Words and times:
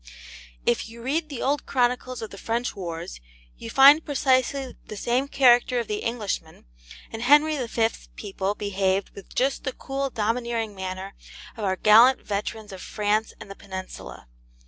If 0.65 0.89
you 0.89 1.03
read 1.03 1.29
the 1.29 1.43
old 1.43 1.67
Chronicles 1.67 2.23
of 2.23 2.31
the 2.31 2.37
French 2.39 2.75
wars, 2.75 3.21
you 3.59 3.69
find 3.69 4.03
precisely 4.03 4.75
the 4.87 4.97
same 4.97 5.27
character 5.27 5.77
of 5.79 5.87
the 5.87 5.99
Englishman, 5.99 6.65
and 7.11 7.21
Henry 7.21 7.55
V.'s 7.63 8.09
people 8.15 8.55
behaved 8.55 9.11
with 9.11 9.35
just 9.35 9.63
the 9.63 9.73
cool 9.73 10.09
domineering 10.09 10.73
manner 10.73 11.13
of 11.55 11.63
our 11.65 11.75
gallant 11.75 12.19
veterans 12.25 12.71
of 12.71 12.81
France 12.81 13.35
and 13.39 13.51
the 13.51 13.55
Peninsula. 13.55 14.27